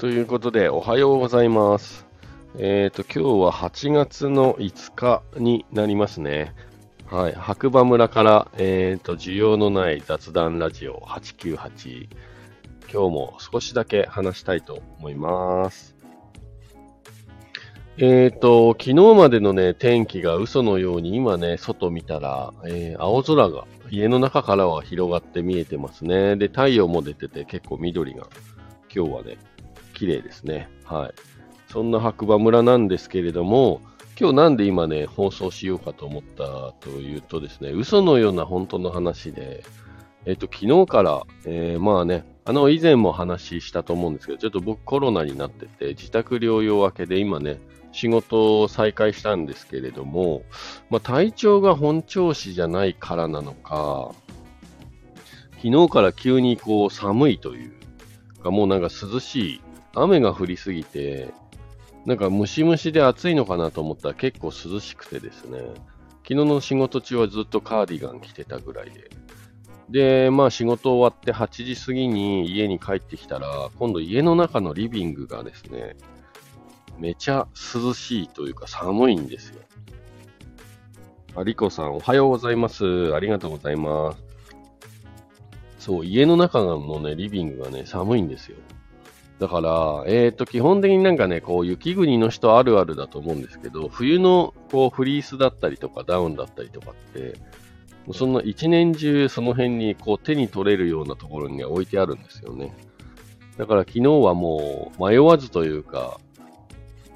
[0.00, 2.06] ということで、おはようございます。
[2.56, 6.54] えっ、と、今日は8月の5日になりますね。
[7.10, 7.34] はい。
[7.34, 12.08] 白馬村から、えっ、と、需要のない雑談ラジオ898。
[12.90, 15.94] 今日も少しだけ話したいと思います。
[17.98, 26.36] えっ、と、昨日までのね、天気が嘘のように、今ね、外見たら、えー青空が家の中からは広がって見えてますね。
[26.36, 28.28] で、太陽も出てて結構緑が
[28.92, 29.38] 今日はね、
[30.00, 30.70] 綺麗ですね。
[30.84, 31.12] はい。
[31.70, 33.82] そんな白馬村なんですけれども、
[34.18, 39.62] 今日なんで今ね、放送しようかと思ったというとですね、嘘のような本当の話で、
[40.24, 47.60] えっと、昨日から、えーまあね、あの、以前も話したと思うんですけど、ちょっと僕コロナになってて、自宅療養明けで今ね、
[47.92, 50.44] 仕事を再開したんですけれども、
[50.88, 54.14] まあ、体調が本調子じゃないからなのか、
[55.62, 57.72] 昨日から急にこう寒いという
[58.42, 59.60] か、もうなんか涼しい、
[59.94, 61.32] 雨が降りすぎて、
[62.06, 65.58] なんかムシムシで暑いのかなと思ったら結構涼しくてですね、
[66.22, 69.10] 昨日の仕事中はずっとカーディガン着てたぐらいで。
[69.90, 75.96] で、まあ仕事終わって8時過ぎに家に帰ってきたら、今度家の中のリビングがですね、
[76.98, 79.60] めちゃ涼しいというか寒いんですよ。
[81.36, 83.14] ありこさん、おはようございます。
[83.14, 84.22] ありがとうございます。
[85.78, 88.56] そう、家の中のね、リビングがね、寒いんですよ。
[89.40, 97.38] だから、えっ、と、基本的になんかね、こう、雪国の人あるあるだと思うんですけど、冬の、こう、フリースだったりとか、ダウンだったりとかって、
[98.04, 102.76] もうそんな一年中その辺に、こう、手に取れるようなところには置いてあるんですよね。
[103.56, 106.20] だから昨日はもう、迷わずというか、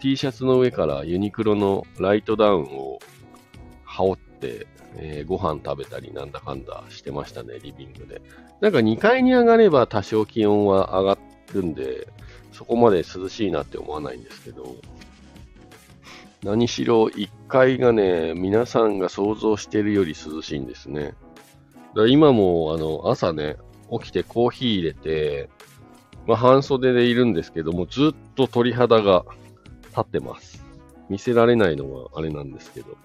[0.00, 2.98] T シャツの上からユニクロのライトダウンを
[3.84, 8.22] 羽織って、えーご飯食べたりなんだかんだしてましたね、リビングで。
[8.60, 11.18] なんか2階に上がれば多少気温は上が
[11.52, 12.08] るんで、
[12.52, 14.76] そこまで涼しいなって思わないんですけど、
[16.42, 21.02] 何しろ1階がね、皆さんが想像してるより涼しいんですね。
[21.04, 21.14] だか
[22.02, 23.56] ら今もあの朝ね、
[23.90, 25.48] 起きてコーヒー入れて、
[26.26, 29.24] まあ、半袖でいるんですけども、ずっと鳥肌が
[29.88, 30.64] 立ってます。
[31.08, 32.96] 見せられないのはあれなんですけど。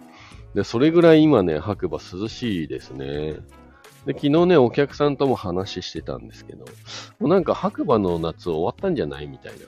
[0.53, 3.37] で、それぐらい今ね、白馬涼しいですね。
[4.05, 6.65] で、昨日ね、お客さんとも話してたんですけど、
[7.19, 9.67] もうなんか白馬の夏終わったんじゃないみたいな。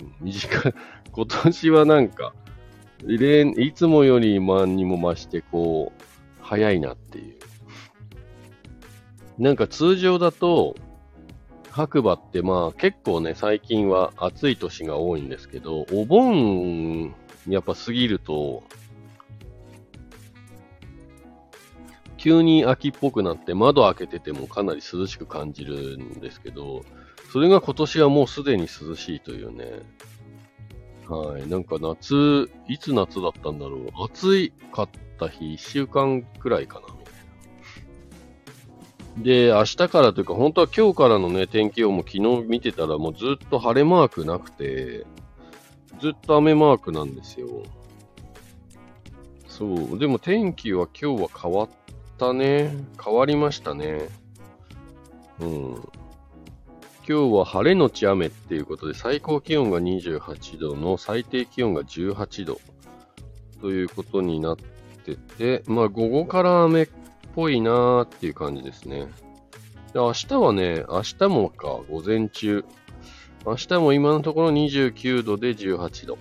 [0.00, 0.74] うん短い。
[1.10, 2.34] 今年はなんか、
[3.04, 6.02] 例いつもより万にも増して、こう、
[6.40, 7.36] 早いなっていう。
[9.38, 10.74] なんか通常だと、
[11.70, 17.14] 白馬ってまあ結構ね、最近は暑い年が多いんですけど、お盆
[17.46, 18.64] やっぱ過ぎると、
[22.18, 26.84] 急に秋っぽくなって窓開けててもかなり涼しく感じるんですけど、
[27.32, 29.82] それが今年はもうすでに涼しいというね。
[31.08, 31.48] はい。
[31.48, 33.90] なんか夏、いつ夏だったんだろう。
[34.04, 37.14] 暑いかった日、1週間くらいかな、みたい
[39.16, 39.22] な。
[39.22, 45.06] で、明日からというか、本当は今日からのね、天気予報も昨日見てたらもうずっと晴れマークなくて、
[46.00, 47.62] ずっと雨マークなんですよ。
[49.46, 49.98] そう。
[49.98, 51.68] でも天気は今日は変わっ
[52.18, 52.76] たね。
[53.02, 54.08] 変わりましたね。
[55.40, 55.74] うん。
[57.08, 62.60] 今日は晴れのち雨っていうことで、最高気温が28度の最低気温が18度
[63.62, 64.56] ということになっ
[65.04, 66.88] てて、まあ午後から雨っ
[67.34, 69.06] ぽいなーっていう感じですね。
[69.94, 72.64] で明日はね、明日もか、午前中。
[73.46, 76.18] 明日も今のところ29度で18度。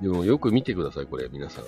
[0.00, 1.64] でもよく見てください、これ、皆さん。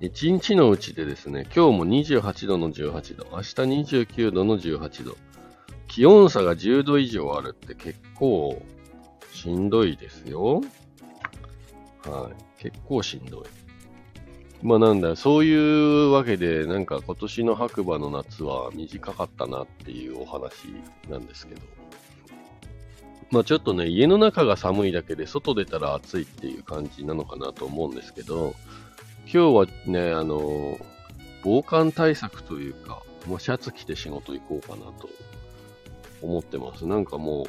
[0.00, 3.54] 1日のうちでですね、今日も28度の18度、明日
[4.02, 5.16] 29度の18度。
[5.88, 8.62] 気温差が10度以上あるって結構
[9.32, 10.62] しんどいですよ。
[12.04, 12.62] はい。
[12.62, 13.42] 結構しんどい。
[14.62, 20.66] まあなんだ、そういうわけで、なんか今年の白馬の夏は短かったなっていうお話
[21.10, 21.60] なんですけど。
[23.30, 28.54] まあちょっとね、家の中が寒いだけで外出たら暑いっていう感じなのかなと思うんですけど、
[29.32, 30.76] 今日はね、あの、
[31.44, 35.08] 防寒対策というか、もうシャツ着て仕事行こうかなと
[36.20, 36.84] 思ってます。
[36.84, 37.46] なんかも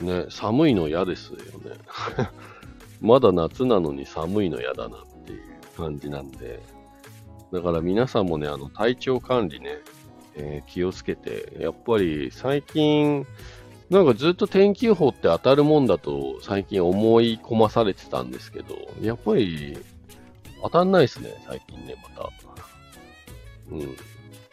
[0.00, 1.76] う、ね、寒いの嫌ですよね。
[3.00, 5.42] まだ夏なのに寒いの嫌だなっていう
[5.76, 6.60] 感じなんで。
[7.52, 9.78] だから皆さんもね、あの、体調管理ね、
[10.34, 13.28] えー気をつけて、やっぱり最近、
[13.90, 19.78] なんかずっと天気予報って当たるもんだと最近思い込まされてたんですけど、やっぱり
[20.62, 22.30] 当たんないですね、最近ね、また。
[23.70, 23.96] うん。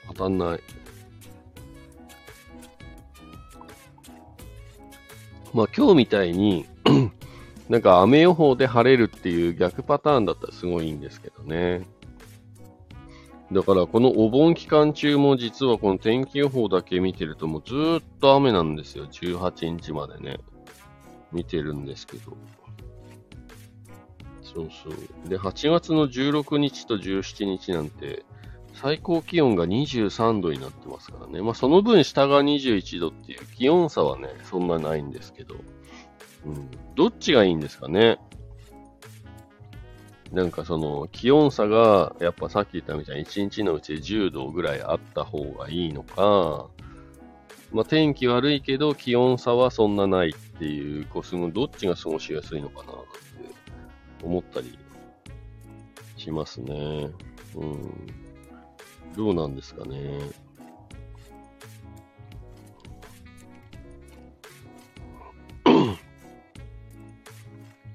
[0.07, 0.59] 当たんない。
[5.53, 6.65] まあ今日みたいに
[7.69, 11.87] なんか雨予報で晴れるっていう逆パターンだったらすごいいいんですけどね。
[13.51, 19.07] だからこのお盆期間中も実はこの天気予報だけ見てるともうずーっと雨なんですよ。
[19.07, 20.37] 18日までね。
[21.31, 22.37] 見てるんですけど。
[24.67, 25.29] そうそう。
[25.29, 28.25] で、8月の16日と17日なんて、
[28.73, 31.41] 最高気温が23度になってますからね。
[31.41, 35.55] まあその分下が21度っていう気温差はね、そんなないんですけど。
[36.45, 36.69] うん。
[36.95, 38.19] どっちがいいんですかね？
[40.31, 46.67] なんかその気温差がやっぱさっき言ったみたいに1日のうち10度ぐらいあった方がいいのか、
[47.71, 52.93] まあ天気悪いけど気温差はそんなないっていう、こうすごどっちが過ごしやすいのかな
[54.23, 54.77] 思ったり
[56.17, 57.09] しますね。
[57.55, 57.91] うん。
[59.15, 60.19] どうなんですかね。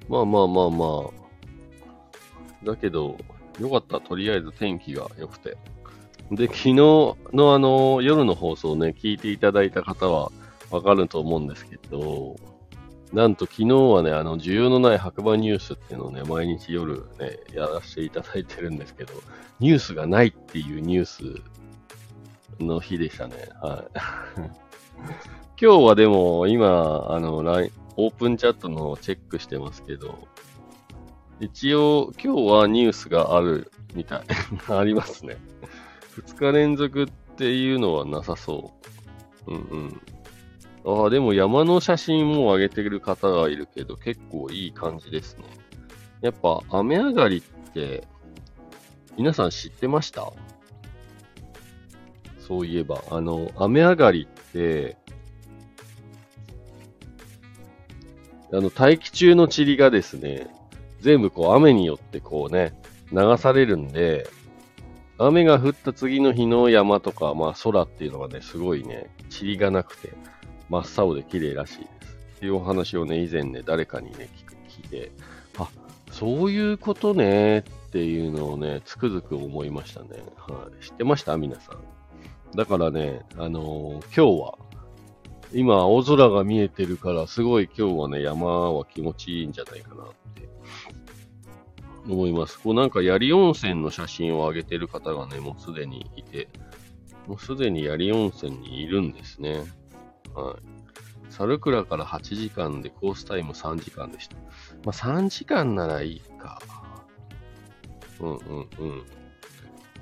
[0.08, 1.24] まあまあまあまあ。
[2.64, 3.16] だけど、
[3.60, 4.00] よかった。
[4.00, 5.56] とりあえず天気が良くて。
[6.30, 7.16] で、昨日の
[7.54, 10.32] あの、夜の放送ね、聞いていただいた方は
[10.70, 12.36] わかると思うんですけど、
[13.14, 19.12] なんと昨日はね、あの、需要のない白馬ニュースっていうのをね、毎日夜ね、やらせていただいてるんですけど、
[19.60, 21.22] ニュースがないっていうニュース
[22.58, 23.36] の日でしたね。
[23.62, 23.98] はい。
[25.62, 30.26] 今日はでも、今、あの、ライン、オープンチャットのチェックしてますけど、
[31.38, 34.22] 一応、今日はニュースがあるみたい。
[34.68, 35.36] ありますね。
[36.16, 37.06] 二日連続っ
[37.36, 38.72] ていうのはなさそ
[39.46, 39.52] う。
[39.52, 40.00] うんうん。
[40.86, 45.44] ああ、でも山の写真も上げてる方がいるけど、結構いい感じですね。
[46.20, 48.06] やっぱ雨上がりって、
[49.16, 50.32] 皆さん知ってました？
[52.38, 54.98] そういえば、あの、雨上がりって、
[58.52, 60.48] あの、大気中の塵がですね、
[61.00, 62.78] 全部こう雨によってこうね、
[63.10, 64.28] 流されるんで、
[65.16, 70.12] 雨が降った次の日の山とか、まあ空っていうのがね、すごいね、塵がなくて、
[70.68, 72.16] 真っ青で綺麗らしいです。
[72.36, 74.28] っていうお話をね、以前ね、誰かにね、
[74.68, 75.12] 聞いて、
[75.58, 75.68] あ、
[76.10, 80.08] そういうことねっていうのをね、つくづく思いましたね。
[80.36, 80.84] はい。
[80.84, 81.36] 知ってました？
[81.36, 82.56] 皆さん。
[82.56, 84.58] だからね、あのー、今日は、
[85.52, 90.48] 今青空が見えてるから、すごい今日はね、山は気持ちいいんじゃないかなって
[92.08, 92.60] 思います。
[92.60, 96.48] こうなんか槍温泉の写真を上げてる方がね、もうすでにいて、
[97.28, 99.62] もうすでに槍温泉にいるんですね。
[100.34, 100.74] はい。
[101.30, 104.36] 猿倉から8時間でコースタイム3時間でした。
[104.36, 104.42] ま
[104.86, 106.60] あ3時間ならいいか。
[108.20, 108.38] うんうん
[108.78, 109.02] うん。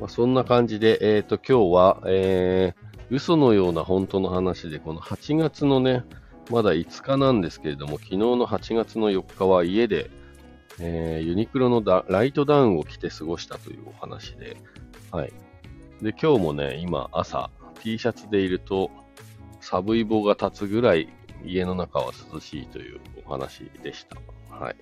[0.00, 6.04] まあそんな感じで、えっ、ー、と今日は、えー、嘘のような本当の話で、この8月のね、
[6.50, 10.10] まだ5日なんですけれども、昨日の8月の4日は家で、
[10.80, 14.56] えー、ユニクロのライトダウンを着て過ごしたというお話で、
[15.10, 15.32] はい。
[16.02, 17.50] で、今日もね、今朝
[17.82, 18.90] T シャツでいると、
[19.62, 21.08] 寒い棒が立つぐらい
[21.44, 24.16] 家の中は涼しいというお話でした。
[24.54, 24.76] はい。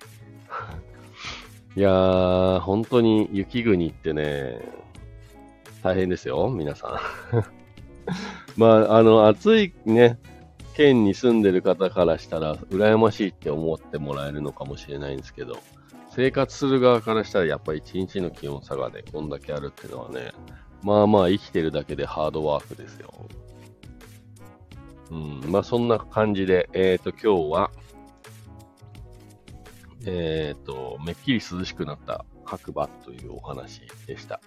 [1.79, 4.59] いやー、本当に雪国ってね、
[5.83, 6.99] 大変ですよ、皆さ
[7.33, 7.43] ん。
[8.59, 10.19] まあ、あの、暑いね、
[10.73, 15.59] 県に住んでる方からしたら、羨ましいって思ってもらえるのかもしれないんですけど、
[16.09, 20.31] 生活する側からしたら、やっぱり一日の気温差がね、こんだけあるっていうのはね、
[20.81, 23.13] まあまあ生きてるだけでハードワークですよ。
[25.11, 25.15] う
[25.47, 27.71] ん、まあそんな感じで、えっ、ー、と今日は、
[30.05, 34.41] えっ、ー、と、めっきり涼しくなった白馬というお話でした。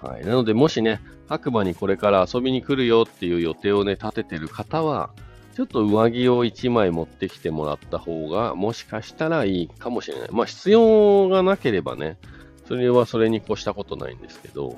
[0.00, 0.24] はい。
[0.24, 5.10] なので、もしね、白馬にこれから遊びに来るよっていう予定をね、立ててる方は、
[5.54, 10.28] ちょっと上着を1枚持ってきてもらった方が、もしかしたらいいかもしれない。
[10.32, 12.18] まあ、必要がなければね、
[12.66, 14.76] それはそれに越したことないんですけど、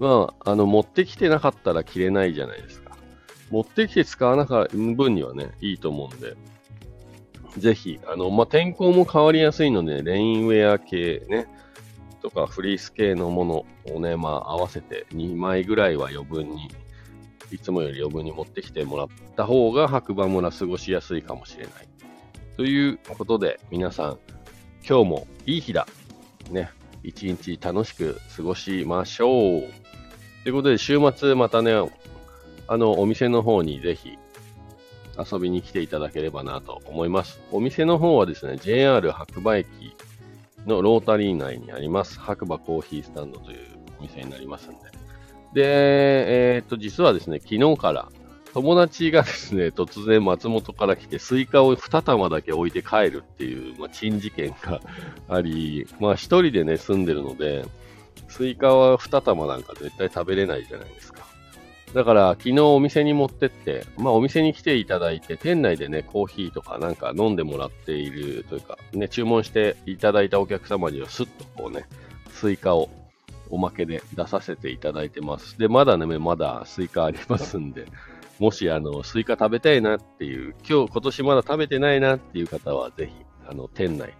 [0.00, 2.83] まあ、あの、持ってきてなかったら着れないじゃないですか。
[3.50, 6.36] 持ってきて使わなかった分にはね、いいと思うんで、
[7.58, 11.46] ぜひ、あの、まあ、天候も変わりやすいので、レインウェア系ね、
[12.22, 16.70] とかフリース系のものをね、まあ、合わせて2枚ぐらいは余分に、
[17.50, 21.88] いつもより余分に持ってきてもらった方が白馬村過ごしやすいかもしれない。
[22.56, 24.18] ということで、皆さん、
[24.88, 25.86] 今日もいい日だ。
[26.50, 26.70] ね、
[27.02, 29.62] 一日楽しく過ごしましょう。
[30.42, 31.72] ということで、週末またね、
[32.66, 34.18] あの、お店の方にぜひ
[35.18, 37.40] 遊びに来ていただければなと思います。
[37.52, 39.68] お店の方はですね、JR 白馬駅
[40.66, 43.58] のロータリー内にあります、白馬コーヒースタンドという
[43.98, 44.76] お店になりますんで。
[45.54, 48.08] で、えー、っと、実はですね、昨日から、
[48.54, 54.80] 友達がですね、突然松本から来て、スイカを2玉だけ置いて帰るっていう、まあ、珍事件が
[55.28, 57.64] あり、まあ一人でね、住んでるので、
[58.28, 61.26] スイカは2玉なんか絶対食べれないじゃないですか。
[61.94, 71.86] だから、昨日お店に持ってって、まあお店に来ていただいて、店内でね、コーヒーとかなんか飲んでもらっているというか、ね、注文していただいたお客様にはスッとこうね、
[72.30, 72.90] スイカを
[73.48, 75.56] おまけで出させていただいてます。
[75.56, 77.86] で、まだね、まだスイカありますんで、
[78.40, 84.14] もしあの、スイカ食べたいなっていう、今日、今年まだ食べてないなっていう方は、ぜひ、あの、店内で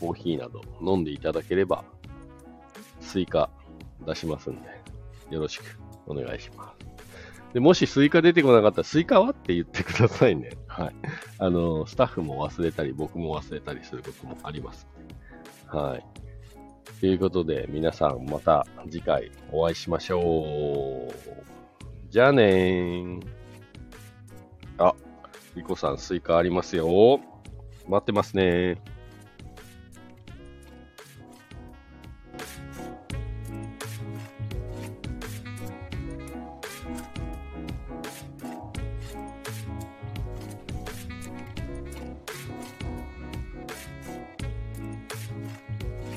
[0.00, 1.84] コーヒーなど飲んでいただければ、
[3.00, 3.48] スイカ
[4.04, 4.68] 出しますんで、
[5.30, 5.87] よろしく。
[6.08, 6.88] お願いします。
[7.54, 10.50] で、もしスイカ出てこなかったら、スイカはって言ってくださいね。
[10.68, 10.94] はい。
[11.38, 14.86] あの、スタッフも忘れたり、僕も忘れたりすることもあります。
[15.66, 16.04] はい。
[17.00, 21.14] ということで、皆さんまた次回お会いしましょう。
[22.10, 23.26] じゃあねー。
[24.78, 24.94] あ、
[25.54, 27.20] リコさんスイカありますよ。
[27.88, 28.80] 待ってますね